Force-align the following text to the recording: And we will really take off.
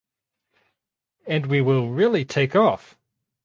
And 1.27 1.45
we 1.45 1.61
will 1.61 1.89
really 1.91 2.25
take 2.25 2.55
off. 2.55 2.97